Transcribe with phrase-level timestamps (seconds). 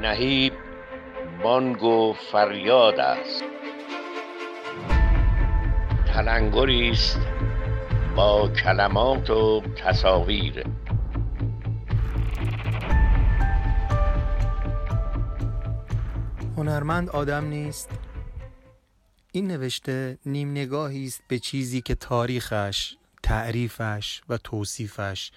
[0.00, 0.52] نهیب
[1.42, 3.44] بانگ و فریاد است.
[6.06, 7.18] تلنگری است
[8.16, 10.64] با کلمات و تصاویر.
[16.56, 17.90] هنرمند آدم نیست.
[19.32, 25.32] این نوشته نیم نگاهی است به چیزی که تاریخش، تعریفش و توصیفش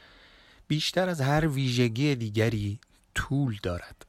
[0.67, 2.79] بیشتر از هر ویژگی دیگری
[3.15, 4.07] طول دارد.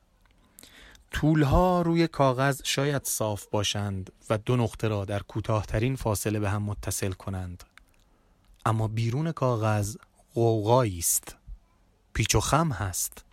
[1.10, 6.62] طولها روی کاغذ شاید صاف باشند و دو نقطه را در کوتاهترین فاصله به هم
[6.62, 7.64] متصل کنند.
[8.66, 9.96] اما بیرون کاغذ
[10.34, 11.36] غوغایی است.
[12.12, 13.24] پیچ و خم هست.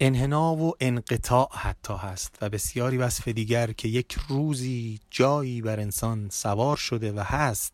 [0.00, 6.28] انحنا و انقطاع حتی هست و بسیاری وصف دیگر که یک روزی جایی بر انسان
[6.32, 7.72] سوار شده و هست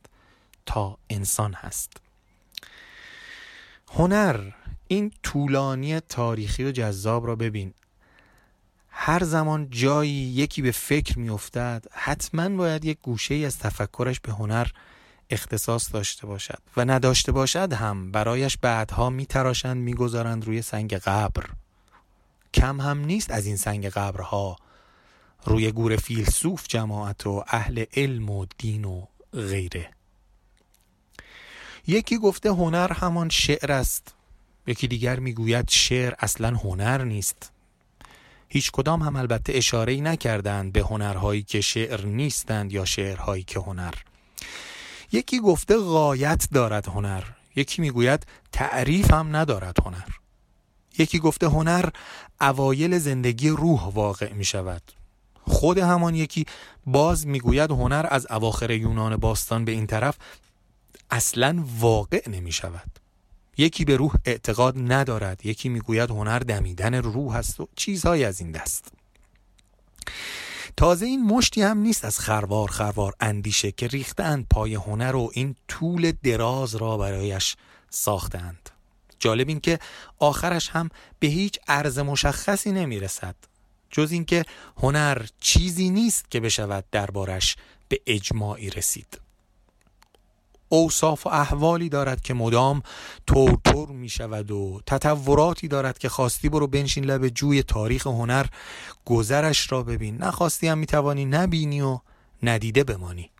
[0.66, 1.92] تا انسان هست
[3.90, 4.50] هنر
[4.88, 7.74] این طولانی تاریخی و جذاب را ببین
[9.00, 14.32] هر زمان جایی یکی به فکر میافتد حتما باید یک گوشه ای از تفکرش به
[14.32, 14.66] هنر
[15.30, 21.44] اختصاص داشته باشد و نداشته باشد هم برایش بعدها میتراشند می‌گذارند روی سنگ قبر.
[22.54, 24.56] کم هم نیست از این سنگ قبرها.
[25.44, 29.90] روی گور فیلسوف جماعت و اهل علم و دین و غیره.
[31.86, 34.14] یکی گفته هنر همان شعر است.
[34.66, 37.52] یکی دیگر می‌گوید شعر اصلا هنر نیست.
[38.48, 43.94] هیچ کدام هم البته اشاره نکردند به هنرهایی که شعر نیستند یا شعرهایی که هنر.
[45.12, 47.22] یکی گفته غایت دارد هنر
[47.56, 50.08] یکی می‌گوید تعریف هم ندارد هنر.
[50.98, 51.88] یکی گفته هنر
[52.40, 54.82] اوایل زندگی روح واقع می شود
[55.42, 56.46] خود همان یکی
[56.86, 60.16] باز می‌گوید هنر از اواخر یونان باستان به این طرف
[61.10, 62.98] اصلا واقع نمی شود
[63.58, 68.50] یکی به روح اعتقاد ندارد یکی می‌گوید هنر دمیدن روح است و چیزهایی از این
[68.50, 68.92] دست.
[70.76, 75.56] تازه این مشتی هم نیست از خروار خروار اندیشه که ریختند پای هنر و این
[75.68, 77.56] طول دراز را برایش
[77.90, 78.70] ساختند
[79.18, 79.78] جالب این که
[80.18, 80.88] آخرش هم
[81.18, 83.34] به هیچ عرض مشخصی نمی‌رسد.
[83.90, 84.44] جز اینکه
[84.76, 87.56] هنر چیزی نیست که بشود دربارش
[87.88, 89.20] به اجماعی رسید.
[90.68, 92.82] اوصاف و احوالی دارد که مدام
[93.26, 98.46] تورتور می شود و تطوراتی دارد که خواستی برو بنشین لب جوی تاریخ هنر
[99.04, 100.16] گذرش را ببین.
[100.16, 101.98] نخواستی هم می توانی نبینی و
[102.42, 103.30] ندیده بمانی.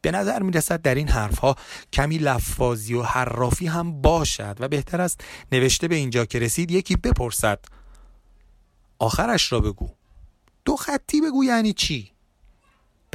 [0.00, 1.56] به نظر می رسد در این حرفها
[1.92, 5.20] کمی لفاظی و حرافی هم باشد و بهتر است
[5.52, 7.58] نوشته به اینجا که رسید یکی بپرسد.
[8.98, 9.88] آخرش را بگو.
[10.64, 12.12] دو خطی بگو یعنی چی؟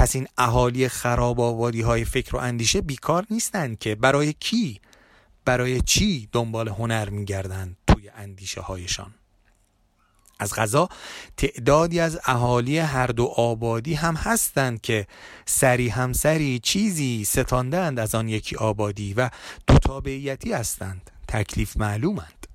[0.03, 4.81] پس این اهالی خراب آبادی های فکر و اندیشه بیکار نیستند که برای کی؟
[5.46, 9.14] برای چی دنبال هنر میگردند توی اندیشه هایشان؟
[10.40, 10.90] از غذا
[11.38, 15.08] تعدادی از اهالی هر دو آبادی هم هستند که
[15.46, 19.30] سری همسری چیزی ستاندند از آن یکی آبادی و
[19.68, 22.47] دو تابعیتی هستند تکلیف معلومند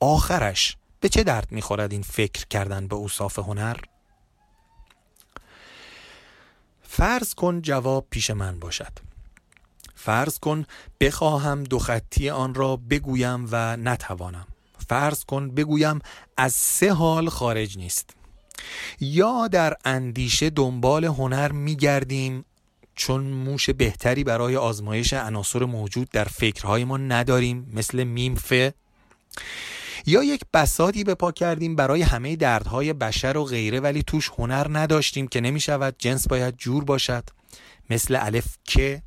[0.00, 3.76] آخرش به چه درد می‌خورد این فکر کردن به اوصاف هنر؟
[6.94, 8.92] فرض کن جواب پیش من باشد.
[9.94, 10.64] فرض کن
[11.00, 14.46] بخواهم دو خطی آن را بگویم و نتوانم.
[14.88, 15.98] فرض کن بگویم
[16.36, 18.10] از سه حال خارج نیست.
[19.00, 22.44] یا در اندیشه دنبال هنر میگردیم
[22.94, 28.74] چون موش بهتری برای آزمایش عناصر موجود در فکرهای ما نداریم مثل میمفه
[30.06, 34.66] یا یک بساطی به پا کردیم برای همه دردهای بشر و غیره ولی توش هنر
[34.70, 37.24] نداشتیم که نمی شود جنس باید جور باشد.
[37.90, 39.02] مثل الف که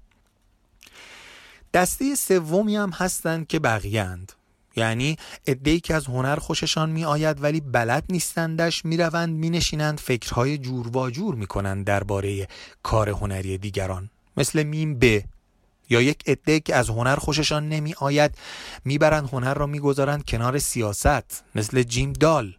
[1.73, 4.31] دسته سومی هم هستند که بقیهاند
[4.75, 5.17] یعنی
[5.47, 10.57] ادهی که از هنر خوششان می آید ولی بلد نیستندش می روند می نشینند فکرهای
[10.57, 12.47] جور و جور می کنند درباره
[12.83, 14.09] کار هنری دیگران.
[14.37, 15.21] مثل میم ب.
[15.89, 18.37] یا یک عده که از هنر خوششان نمی آید
[18.85, 22.55] می‌برند هنر را می‌گذارند کنار سیاست مثل جیم دال.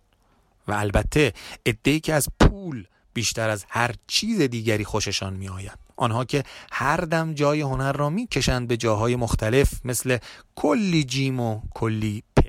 [0.69, 1.33] و البته
[1.67, 5.79] عده که از پول بیشتر از هر چیز دیگری خوششان می آید.
[5.97, 10.19] آنها که هر دم جای هنر را می‌کشند به جاهای مختلف مثل
[10.55, 12.41] کلی جیم و کلی پ.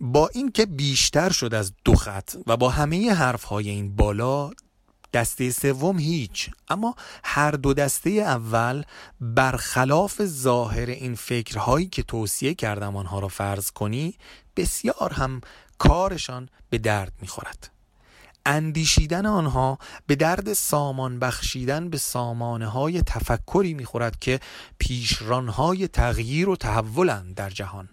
[0.00, 4.50] با اینکه بیشتر شد از دو خط و با همه حرف های این بالا
[5.12, 6.50] دسته سوم هیچ.
[6.68, 8.82] اما هر دو دسته اول
[9.20, 14.14] برخلاف ظاهر این فکرهایی که توصیه کردم آنها را فرض کنی
[14.56, 15.40] بسیار هم
[15.78, 17.70] کارشان به درد می‌خورد.
[18.46, 24.40] اندیشیدن آنها به درد سامان بخشیدن به سامانه های تفکری می‌خورد که
[24.78, 27.88] پیشرانهای تغییر و تحولند در جهان.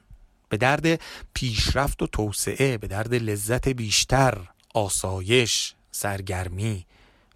[0.50, 1.02] به درد
[1.34, 4.38] پیشرفت و توسعه به درد لذت بیشتر
[4.74, 6.86] آسایش سرگرمی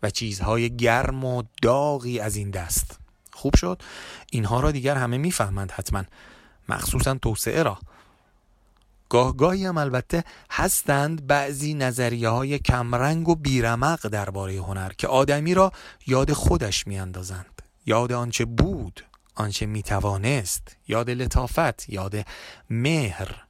[0.03, 3.00] و چیزهای گرم و داغی از این دست.
[3.33, 3.81] خوب شد.
[4.31, 6.03] اینها را دیگر همه می‌فهمند حتما.
[6.69, 7.80] مخصوصا توسعه را.
[9.09, 15.71] گاهگاهی هم البته هستند بعضی نظریه های کمرنگ و بیرمق درباره هنر که آدمی را
[16.07, 17.62] یاد خودش میاندازند.
[17.86, 19.06] یاد آنچه بود
[19.36, 22.25] آنچه می‌توانست یاد لطافت یاد
[22.69, 23.44] مهر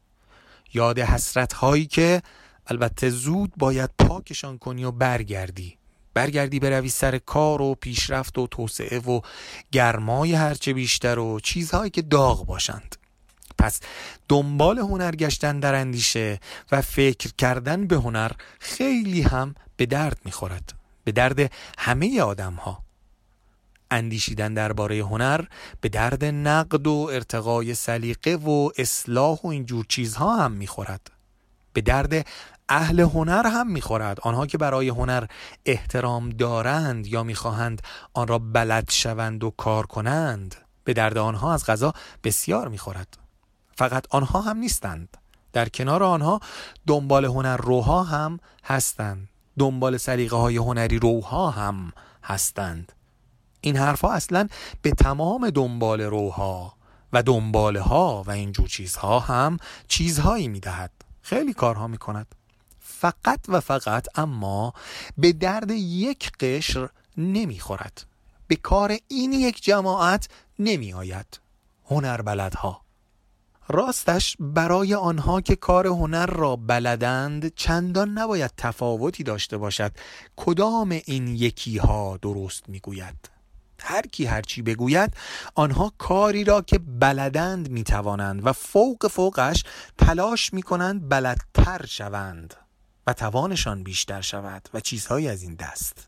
[0.74, 2.22] یاد حسرت هایی که
[2.68, 5.78] البته زود باید پاکشان کنی و برگردی.
[6.14, 9.22] برگردی بروی سر کار و پیشرفت و توسعه و
[9.72, 12.96] گرمای هرچه بیشتر و چیزهایی که داغ باشند.
[13.58, 13.80] پس
[14.30, 16.40] دنبال هنر گشتن در اندیشه
[16.72, 20.74] و فکر کردن به هنر خیلی هم به درد می‌خورد.
[21.04, 22.84] به درد همه آدم ها
[23.92, 25.46] اندیشیدن درباره هنر
[25.82, 31.12] به درد نقد و ارتقای سلیقه و اصلاح و اینجور چیزها هم می‌خورد.
[31.74, 32.26] به درد
[32.74, 34.20] اهل هنر هم می‌خورد.
[34.22, 35.26] آنها که برای هنر
[35.66, 37.82] احترام دارند یا می‌خواهند
[38.14, 43.18] آن را بلد شوند و کار کنند به درد آنها از غذا بسیار می‌خورد.
[43.76, 45.18] فقط آنها هم نیستند.
[45.54, 46.40] در کنار آنها
[46.88, 49.30] دنبال هنر روها هم هستند.
[49.60, 51.92] دنبال سلیقه های هنری روها هم
[52.24, 52.92] هستند.
[53.62, 54.48] این حرفها اصلا
[54.82, 56.74] به تمام دنبال روها
[57.14, 59.58] و دنباله ها و اینجور چیزها هم
[59.88, 60.92] چیزهایی می‌دهد.
[61.22, 62.36] خیلی کارها می‌کند.
[63.02, 64.74] فقط و فقط اما
[65.18, 68.06] به درد یک قشر نمی‌خورد.
[68.48, 71.40] به کار این یک جماعت نمی آید
[71.86, 72.82] هنر بلدها.
[73.68, 79.92] راستش برای آنها که کار هنر را بلدند چندان نباید تفاوتی داشته باشد.
[80.36, 83.30] کدام این یکی ها درست می‌گوید؟
[83.80, 85.14] هر کی هرچی بگوید
[85.56, 89.64] آنها کاری را که بلدند می‌توانند و فوق فوقش
[89.98, 92.54] تلاش می‌کنند بلدتر شوند.
[93.08, 96.08] و توانشان بیشتر شود و چیزهایی از این دست.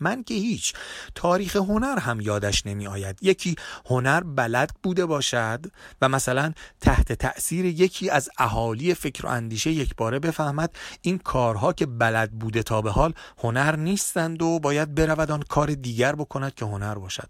[0.00, 0.74] من که هیچ.
[1.14, 3.56] تاریخ هنر هم یادش نمی آید یکی
[3.86, 5.66] هنر بلد بوده باشد
[6.00, 11.72] و مثلا تحت تأثیر یکی از اهالی فکر و اندیشه یک باره بفهمد این کارها
[11.72, 16.54] که بلد بوده تا به حال هنر نیستند و باید برود آن کار دیگر بکند
[16.54, 17.28] که هنر باشد.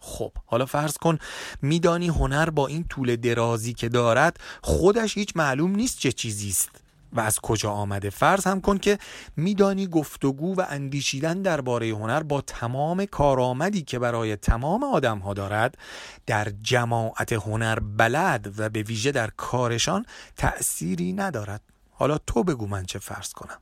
[0.00, 1.18] خب حالا فرض کن
[1.62, 6.83] میدانی هنر با این طول درازی که دارد خودش هیچ معلوم نیست چه چیزی است.
[7.14, 8.98] و از کجا آمده؟ فرض هم کن که
[9.36, 15.78] میدانی گفتگو و اندیشیدن درباره هنر با تمام کارآمدی که برای تمام آدم ها دارد
[16.26, 20.06] در جماعت هنر بلد و به ویژه در کارشان
[20.36, 21.60] تأثیری ندارد.
[21.90, 23.58] حالا تو بگو من چه فرض کنم.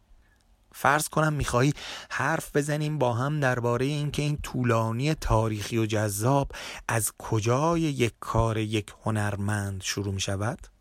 [0.74, 1.74] فرض کنم میخوایی
[2.10, 6.52] حرف بزنیم با هم درباره اینکه این طولانی تاریخی و جذاب
[6.88, 10.71] از کجای یک کار یک هنرمند شروع می شود؟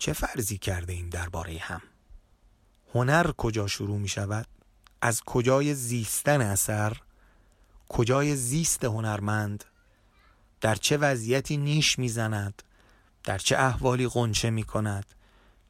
[0.00, 1.82] چه فرضی کرده ایم درباره هم؟
[2.94, 4.46] هنر کجا شروع می شود؟
[5.02, 6.96] از کجای زیستن اثر؟
[7.88, 9.64] کجای زیست هنرمند؟
[10.60, 12.62] در چه وضعیتی نیش می‌زند
[13.24, 15.06] در چه احوالی قنچه می کند؟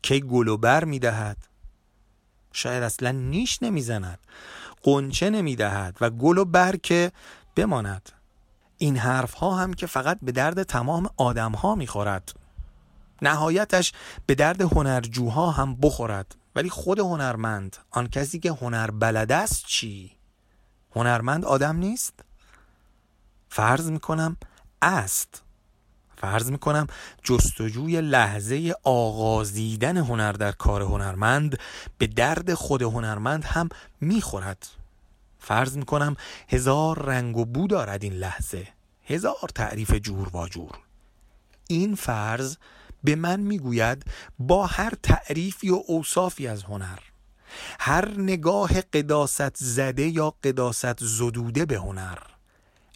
[0.02, 1.48] کی گل و بر می دهد؟
[2.52, 4.18] شاید اصلا نیش نمی‌زند
[4.82, 7.12] قنچه نمی دهد و گل و بر که
[7.56, 8.12] بماند.
[8.78, 12.39] این حرف ها هم که فقط به درد تمام آدم ها می خورد.
[13.22, 13.92] نهایتش
[14.26, 16.36] به درد هنرجوها هم بخورد.
[16.54, 20.12] ولی خود هنرمند آن کسی که هنر بلد است چی؟
[20.96, 22.12] هنرمند آدم نیست؟
[23.48, 24.36] فرض می‌کنم
[24.82, 25.42] است.
[26.16, 26.86] فرض می‌کنم
[27.22, 31.58] جستجوی لحظه آغازیدن هنر در کار هنرمند
[31.98, 33.68] به درد خود هنرمند هم
[34.00, 34.66] می‌خورد.
[35.38, 36.16] فرض می‌کنم
[36.48, 38.68] هزار رنگ و بو دارد این لحظه.
[39.06, 40.78] هزار تعریف جور و جور
[41.68, 42.56] این فرض
[43.04, 44.04] به من می‌گوید
[44.38, 46.98] با هر تعریفی و اوصافی از هنر
[47.80, 52.18] هر نگاه قداست زده یا قداست زدوده به هنر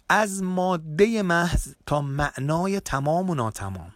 [0.09, 3.93] از ماده محض تا معنای تمام و ناتمام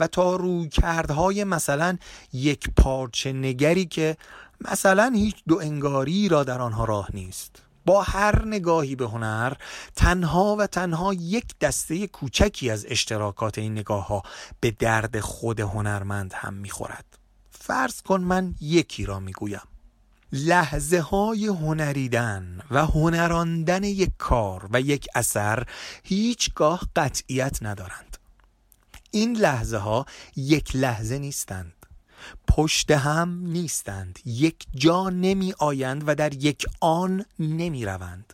[0.00, 1.98] و تا روی کردهای مثلا
[2.32, 4.16] یک پارچه نگری که
[4.60, 7.65] مثلا هیچ دو انگاری را در آنها راه نیست.
[7.86, 9.52] با هر نگاهی به هنر
[9.96, 14.22] تنها و تنها یک دسته کوچکی از اشتراکات این نگاه ها
[14.60, 17.18] به درد خود هنرمند هم می‌خورد.
[17.50, 19.62] فرض کن من یکی را می‌گویم.
[20.32, 25.66] لحظه های هنریدن و هنراندن یک کار و یک اثر
[26.04, 28.16] هیچگاه قطعیت ندارند.
[29.10, 31.85] این لحظه ها یک لحظه نیستند.
[32.48, 34.18] پشت هم نیستند.
[34.24, 38.32] یک جا نمی آیند و در یک آن نمی روند.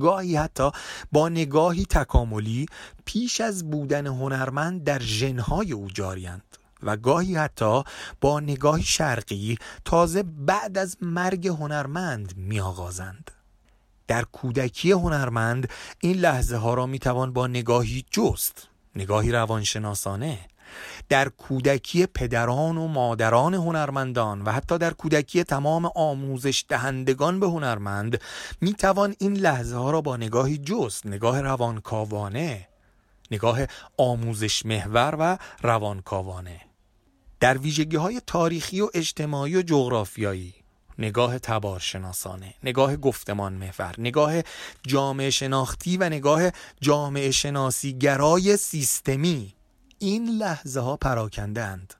[0.00, 0.70] گاهی حتی
[1.12, 2.66] با نگاهی تکاملی
[3.04, 6.42] پیش از بودن هنرمند در ژنهای او جاریند
[6.82, 7.82] و گاهی حتی
[8.20, 13.30] با نگاهی شرقی تازه بعد از مرگ هنرمند میآغازند
[14.06, 15.68] در کودکی هنرمند
[16.00, 18.68] این لحظه ها را می توان با نگاهی جست.
[18.96, 20.38] نگاهی روانشناسانه.
[21.08, 28.20] در کودکی پدران و مادران هنرمندان و حتی در کودکی تمام آموزش دهندگان به هنرمند
[28.60, 32.68] می توان این لحظه ها را با نگاهی جست نگاه روانکاوانه
[33.30, 33.58] نگاه
[33.96, 36.60] آموزش محور و روانکاوانه.
[37.40, 40.54] در ویژگی های تاریخی و اجتماعی و جغرافیایی
[40.98, 44.32] نگاه تبارشناسانه نگاه گفتمان محور نگاه
[44.86, 49.55] جامعه شناختی و نگاه جامعه شناسی گرای سیستمی
[49.98, 51.94] این لحظه ها پراکنده اند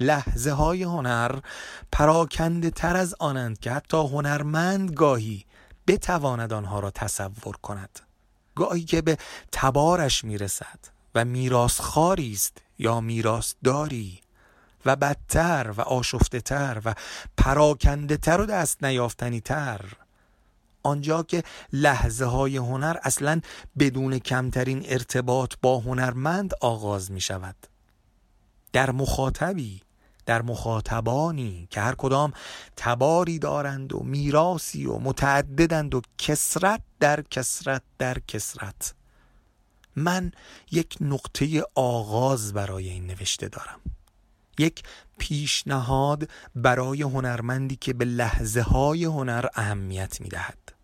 [0.00, 1.38] لحظه های هنر
[1.92, 5.44] پراکنده تر از آنند که حتی هنرمند گاهی
[5.86, 8.00] بتواند آنها را تصور کند.
[8.54, 9.18] گاهی که به
[9.52, 10.78] تبارش می‌رسد
[11.14, 14.20] و میراث خاری است یا میراث داری
[14.86, 16.94] و بدتر و آشفته تر و
[17.36, 19.80] پراکنده تر و دست نیافتنی تر
[20.82, 23.40] آنجا که لحظه های هنر اصلا
[23.78, 27.56] بدون کمترین ارتباط با هنرمند آغاز می شود
[28.72, 29.82] در مخاطبی
[30.26, 32.32] در مخاطبانی که هر کدام
[32.76, 38.94] تباری دارند و میراسی و متعددند و کسرت در کسرت در کسرت
[39.96, 40.32] من
[40.70, 43.80] یک نقطه آغاز برای این نوشته دارم.
[44.58, 44.82] یک
[45.18, 50.80] پیشنهاد برای هنرمندی که به لحظه های هنر اهمیت می دهد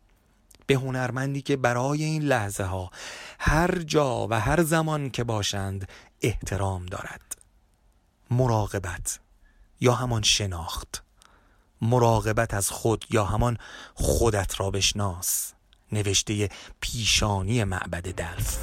[0.67, 2.91] به هنرمندی که برای این لحظه ها
[3.39, 5.89] هر جا و هر زمان که باشند
[6.23, 7.37] احترام دارد.
[8.31, 9.21] مراقبت
[9.81, 11.03] یا همان شناخت.
[11.83, 13.59] مراقبت از خود یا همان
[13.95, 15.53] خودت را بشناس.
[15.93, 16.49] نوشته
[16.81, 18.59] پیشانی معبد دلف.